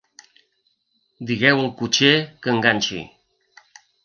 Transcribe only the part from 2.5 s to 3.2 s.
enganxi.